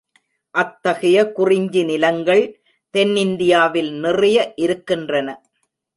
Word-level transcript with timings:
அத்தகைய 0.55 1.17
குறிஞ்சி 1.31 1.83
நிலங்கள் 1.83 2.43
தென்னிந்தியாவில் 2.95 3.91
நிறைய 3.99 4.53
இருக்கின்றன. 4.55 5.27